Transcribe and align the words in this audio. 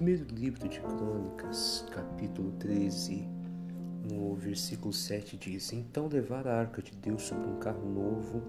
Primeiro 0.00 0.24
livro 0.34 0.66
de 0.66 0.80
Crônicas, 0.80 1.84
capítulo 1.90 2.52
13, 2.52 3.28
no 4.10 4.34
versículo 4.34 4.94
7 4.94 5.36
diz: 5.36 5.74
Então 5.74 6.08
levaram 6.08 6.50
a 6.50 6.54
arca 6.54 6.80
de 6.80 6.92
Deus 6.92 7.24
sobre 7.24 7.46
um 7.46 7.58
carro 7.58 7.86
novo 7.86 8.42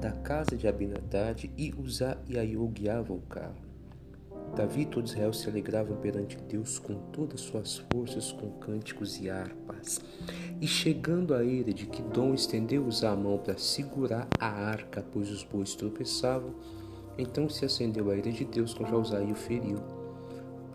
da 0.00 0.10
casa 0.10 0.56
de 0.56 0.66
Abinadad 0.66 1.50
e 1.54 1.74
Uzá 1.76 2.16
e 2.26 2.38
Aiô 2.38 2.66
guiavam 2.68 3.18
o 3.18 3.20
carro. 3.20 3.60
Davi 4.56 4.80
e 4.80 4.86
todo 4.86 5.04
Israel 5.04 5.34
se 5.34 5.50
alegravam 5.50 5.98
perante 5.98 6.38
Deus 6.38 6.78
com 6.78 6.94
todas 7.12 7.42
as 7.42 7.46
suas 7.46 7.76
forças, 7.92 8.32
com 8.32 8.52
cânticos 8.52 9.20
e 9.20 9.28
harpas. 9.28 10.00
E 10.62 10.66
chegando 10.66 11.34
a 11.34 11.44
ele 11.44 11.74
de 11.74 11.84
que 11.84 12.00
Dom 12.00 12.32
estendeu 12.32 12.86
Uzá 12.86 13.10
a 13.10 13.16
mão 13.16 13.36
para 13.36 13.58
segurar 13.58 14.26
a 14.40 14.48
arca, 14.48 15.04
pois 15.12 15.30
os 15.30 15.44
bois 15.44 15.74
tropeçavam, 15.74 16.54
então 17.18 17.50
se 17.50 17.66
acendeu 17.66 18.10
a 18.10 18.16
ira 18.16 18.32
de 18.32 18.46
Deus 18.46 18.72
contra 18.72 18.96
Uzá 18.96 19.20
e 19.20 19.30
o 19.30 19.36
feriu 19.36 20.05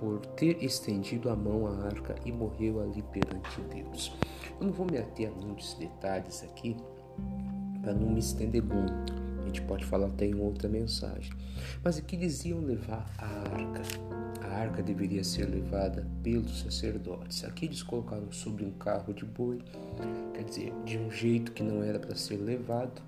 por 0.01 0.25
ter 0.35 0.63
estendido 0.63 1.29
a 1.29 1.35
mão 1.35 1.67
à 1.67 1.85
arca 1.85 2.15
e 2.25 2.31
morreu 2.31 2.81
ali 2.81 3.03
perante 3.03 3.61
Deus. 3.71 4.11
Eu 4.59 4.65
não 4.65 4.73
vou 4.73 4.87
me 4.89 4.97
ater 4.97 5.29
a 5.29 5.31
muitos 5.31 5.75
detalhes 5.75 6.43
aqui 6.43 6.75
para 7.83 7.93
não 7.93 8.09
me 8.09 8.19
estender 8.19 8.63
muito. 8.63 9.13
A 9.43 9.45
gente 9.45 9.61
pode 9.61 9.85
falar 9.85 10.07
até 10.07 10.25
em 10.25 10.39
outra 10.39 10.67
mensagem. 10.67 11.31
Mas 11.83 11.99
aqui 11.99 12.17
diziam 12.17 12.59
levar 12.61 13.05
a 13.19 13.27
arca. 13.27 13.81
A 14.41 14.47
arca 14.47 14.81
deveria 14.81 15.23
ser 15.23 15.45
levada 15.45 16.07
pelos 16.23 16.61
sacerdotes. 16.61 17.43
Aqui 17.43 17.65
eles 17.65 17.83
colocaram 17.83 18.31
sobre 18.31 18.65
um 18.65 18.71
carro 18.71 19.13
de 19.13 19.23
boi, 19.23 19.59
quer 20.33 20.43
dizer, 20.43 20.73
de 20.83 20.97
um 20.97 21.11
jeito 21.11 21.51
que 21.51 21.61
não 21.61 21.83
era 21.83 21.99
para 21.99 22.15
ser 22.15 22.37
levado, 22.37 23.03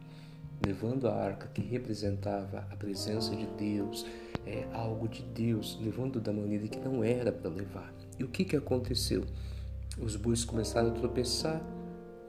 levando 0.63 1.07
a 1.07 1.15
arca 1.15 1.47
que 1.47 1.61
representava 1.61 2.67
a 2.69 2.75
presença 2.75 3.35
de 3.35 3.47
Deus, 3.57 4.05
é, 4.45 4.67
algo 4.73 5.07
de 5.07 5.21
Deus, 5.23 5.79
levando 5.81 6.19
da 6.19 6.33
maneira 6.33 6.67
que 6.67 6.79
não 6.79 7.03
era 7.03 7.31
para 7.31 7.49
levar. 7.49 7.93
E 8.19 8.23
o 8.23 8.27
que, 8.27 8.45
que 8.45 8.55
aconteceu? 8.55 9.23
Os 9.97 10.15
bois 10.15 10.43
começaram 10.43 10.89
a 10.89 10.91
tropeçar. 10.91 11.61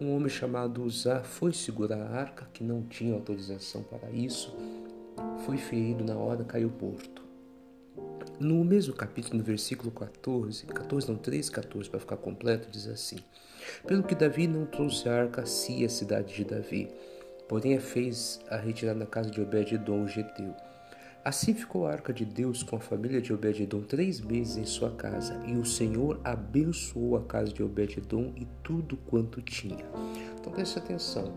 Um 0.01 0.15
homem 0.15 0.29
chamado 0.29 0.83
Uzá 0.83 1.23
foi 1.23 1.53
segurar 1.53 2.01
a 2.01 2.11
arca, 2.11 2.49
que 2.53 2.65
não 2.65 2.83
tinha 2.83 3.15
autorização 3.15 3.83
para 3.83 4.11
isso, 4.11 4.55
foi 5.47 5.57
ferido 5.57 6.05
na 6.05 6.17
hora, 6.17 6.45
caiu 6.45 6.71
morto. 6.81 7.23
No 8.41 8.65
mesmo 8.65 8.93
capítulo, 8.93 9.39
no 9.39 9.45
versículo 9.45 9.93
14, 9.93 10.67
14 10.67 11.09
não, 11.09 11.17
3, 11.17 11.49
14, 11.49 11.89
para 11.89 12.01
ficar 12.01 12.17
completo, 12.17 12.69
diz 12.71 12.89
assim: 12.89 13.19
Pelo 13.87 14.03
que 14.03 14.15
Davi 14.15 14.49
não 14.49 14.67
trouxe 14.67 15.09
a 15.09 15.15
arca 15.15 15.43
a 15.43 15.47
si, 15.47 15.85
a 15.85 15.89
cidade 15.89 16.35
de 16.35 16.45
Davi, 16.45 16.89
porém 17.49 17.77
a 17.77 17.81
fez 17.81 18.41
a 18.51 18.57
retirar 18.57 18.95
na 18.95 19.07
casa 19.07 19.31
de 19.31 19.41
Obed-edom, 19.41 20.03
o 20.03 20.09
geteu. 20.09 20.55
Assim 21.25 21.55
ficou 21.55 21.87
a 21.87 21.91
arca 21.91 22.13
de 22.13 22.23
Deus 22.23 22.63
com 22.63 22.77
a 22.77 22.81
família 22.81 23.19
de 23.19 23.33
Obed-edom 23.33 23.81
três 23.81 24.21
meses 24.21 24.59
em 24.59 24.67
sua 24.67 24.91
casa, 24.91 25.41
e 25.47 25.55
o 25.55 25.65
Senhor 25.65 26.21
abençoou 26.23 27.17
a 27.17 27.23
casa 27.23 27.51
de 27.51 27.63
Obed-edom 27.63 28.35
e 28.37 28.47
tudo 28.63 28.99
quanto 28.99 29.41
tinha. 29.41 29.87
Então 30.39 30.53
preste 30.53 30.79
atenção. 30.79 31.33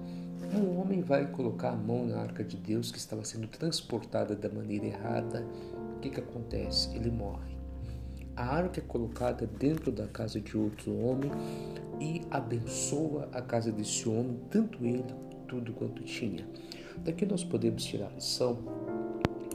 Um 0.54 0.78
homem 0.78 1.02
vai 1.02 1.26
colocar 1.32 1.70
a 1.70 1.76
mão 1.78 2.06
na 2.06 2.18
arca 2.18 2.44
de 2.44 2.58
Deus 2.58 2.92
que 2.92 2.98
estava 2.98 3.24
sendo 3.24 3.48
transportada 3.48 4.36
da 4.36 4.50
maneira 4.50 4.88
errada. 4.88 5.48
O 5.96 6.00
que, 6.02 6.10
que 6.10 6.20
acontece? 6.20 6.94
Ele 6.94 7.10
morre. 7.10 7.56
A 8.36 8.44
arca 8.44 8.82
é 8.82 8.84
colocada 8.84 9.48
dentro 9.48 9.90
da 9.90 10.06
casa 10.06 10.42
de 10.42 10.58
outro 10.58 10.94
homem 11.00 11.32
e 12.02 12.22
abençoa 12.30 13.30
a 13.32 13.42
casa 13.42 13.72
desse 13.72 14.10
homem, 14.10 14.38
tanto 14.52 14.84
ele, 14.84 15.16
tudo 15.48 15.72
quanto 15.72 16.04
tinha. 16.04 16.46
Daqui 17.06 17.26
nós 17.26 17.46
podemos 17.46 17.86
tirar 17.86 18.08
a 18.08 18.16
lição 18.16 18.87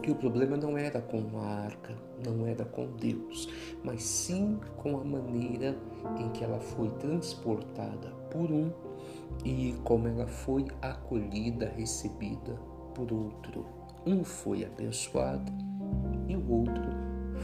que 0.02 0.10
o 0.10 0.16
problema 0.16 0.56
não 0.56 0.76
era 0.76 1.00
com 1.00 1.22
a 1.38 1.46
arca, 1.46 1.94
não 2.26 2.44
era 2.44 2.64
com 2.64 2.86
Deus, 2.96 3.48
mas 3.84 4.02
sim 4.02 4.58
com 4.76 4.96
a 4.98 5.04
maneira 5.04 5.76
em 6.18 6.28
que 6.30 6.42
ela 6.42 6.58
foi 6.58 6.90
transportada 6.98 8.08
por 8.30 8.50
um 8.50 8.72
e 9.44 9.74
como 9.84 10.08
ela 10.08 10.26
foi 10.26 10.66
acolhida, 10.82 11.72
recebida 11.76 12.52
por 12.94 13.12
outro. 13.12 13.64
Um 14.04 14.24
foi 14.24 14.64
abençoado 14.64 15.52
e 16.28 16.34
o 16.34 16.50
outro 16.50 16.90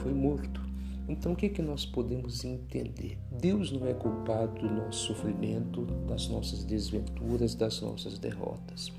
foi 0.03 0.13
morto. 0.13 0.61
Então, 1.09 1.33
o 1.33 1.37
que, 1.37 1.47
é 1.47 1.49
que 1.49 1.63
nós 1.63 1.87
podemos 1.87 2.45
entender? 2.45 3.19
Deus 3.31 3.73
não 3.73 3.87
é 3.87 3.95
culpado 3.95 4.61
do 4.61 4.69
nosso 4.69 5.07
sofrimento, 5.07 5.87
das 6.07 6.29
nossas 6.29 6.65
desventuras, 6.65 7.55
das 7.55 7.81
nossas 7.81 8.19
derrotas. 8.19 8.93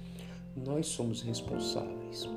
Nós 0.56 0.88
somos 0.88 1.22
responsáveis 1.22 2.28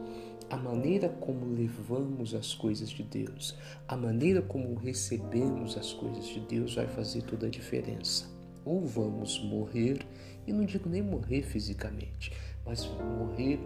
a 0.52 0.56
maneira 0.58 1.08
como 1.08 1.46
levamos 1.46 2.34
as 2.34 2.52
coisas 2.52 2.90
de 2.90 3.02
Deus, 3.02 3.56
a 3.88 3.96
maneira 3.96 4.42
como 4.42 4.74
recebemos 4.74 5.78
as 5.78 5.94
coisas 5.94 6.26
de 6.26 6.40
Deus 6.40 6.74
vai 6.74 6.86
fazer 6.86 7.22
toda 7.22 7.46
a 7.46 7.50
diferença. 7.50 8.28
Ou 8.62 8.84
vamos 8.84 9.42
morrer, 9.42 10.06
e 10.46 10.52
não 10.52 10.66
digo 10.66 10.90
nem 10.90 11.00
morrer 11.00 11.40
fisicamente, 11.40 12.34
mas 12.66 12.84
morrer 12.84 13.60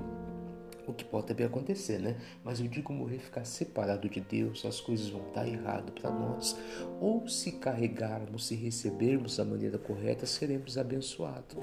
o 0.86 0.92
que 0.92 1.04
pode 1.04 1.26
também 1.26 1.44
acontecer, 1.44 1.98
né? 1.98 2.18
Mas 2.44 2.60
eu 2.60 2.68
digo 2.68 2.92
morrer, 2.92 3.18
ficar 3.18 3.44
separado 3.44 4.08
de 4.08 4.20
Deus, 4.20 4.64
as 4.64 4.80
coisas 4.80 5.08
vão 5.08 5.26
estar 5.26 5.44
errado 5.44 5.90
para 5.90 6.08
nós. 6.08 6.56
Ou 7.00 7.26
se 7.26 7.50
carregarmos, 7.50 8.46
se 8.46 8.54
recebermos 8.54 9.38
da 9.38 9.44
maneira 9.44 9.76
correta, 9.76 10.24
seremos 10.24 10.78
abençoados. 10.78 11.56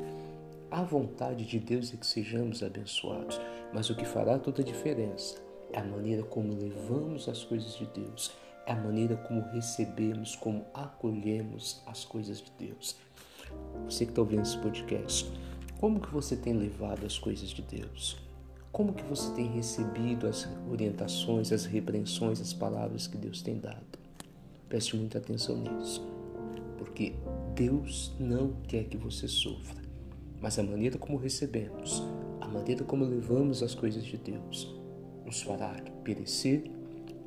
A 0.74 0.82
vontade 0.82 1.46
de 1.46 1.60
Deus 1.60 1.94
é 1.94 1.98
que 1.98 2.08
sejamos 2.08 2.64
abençoados, 2.64 3.40
mas 3.72 3.92
o 3.92 3.96
que 3.96 4.06
fará 4.06 4.40
toda 4.40 4.64
a 4.64 4.66
diferença 4.66 5.40
é 5.72 5.78
a 5.78 5.84
maneira 5.84 6.24
como 6.24 6.52
levamos 6.52 7.30
as 7.30 7.44
coisas 7.44 7.76
de 7.76 7.86
Deus, 7.86 8.32
é 8.66 8.72
a 8.72 8.76
maneira 8.76 9.16
como 9.16 9.42
recebemos, 9.52 10.36
como 10.36 10.66
acolhemos 10.74 11.80
as 11.86 12.04
coisas 12.04 12.42
de 12.42 12.52
Deus. 12.58 12.96
Você 13.86 14.04
que 14.04 14.14
está 14.14 14.22
ouvindo 14.22 14.42
esse 14.42 14.58
podcast, 14.58 15.32
como 15.80 16.00
que 16.00 16.12
você 16.12 16.36
tem 16.36 16.54
levado 16.54 17.06
as 17.06 17.20
coisas 17.20 17.50
de 17.50 17.62
Deus? 17.62 18.18
Como 18.72 18.96
que 18.96 19.04
você 19.04 19.32
tem 19.36 19.46
recebido 19.52 20.26
as 20.26 20.50
orientações, 20.72 21.52
as 21.52 21.66
repreensões, 21.66 22.42
as 22.42 22.52
palavras 22.52 23.06
que 23.06 23.16
Deus 23.16 23.44
tem 23.44 23.60
dado? 23.60 24.00
Preste 24.68 24.98
muita 24.98 25.20
atenção 25.20 25.56
nisso, 25.56 26.04
porque 26.80 27.14
Deus 27.54 28.12
não 28.20 28.54
quer 28.68 28.86
que 28.86 28.98
você 28.98 29.28
sofra 29.28 29.83
mas 30.44 30.60
a 30.60 30.64
maneira 30.64 30.98
como 30.98 31.18
recebemos, 31.18 32.04
a 32.42 32.48
maneira 32.50 32.84
como 32.84 33.06
levamos 33.06 33.64
as 33.64 33.74
coisas 33.74 34.04
de 34.04 34.18
Deus, 34.18 34.78
nos 35.26 35.42
fará 35.42 35.74
perecer 36.04 36.70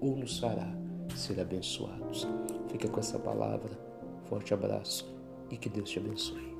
ou 0.03 0.15
nos 0.15 0.39
fará 0.39 0.71
ser 1.17 1.41
abençoados. 1.41 2.29
Fica 2.69 2.87
com 2.87 3.01
essa 3.01 3.19
palavra, 3.19 3.71
forte 4.27 4.53
abraço 4.53 5.11
e 5.51 5.57
que 5.57 5.71
Deus 5.71 5.89
te 5.89 5.99
abençoe. 5.99 6.56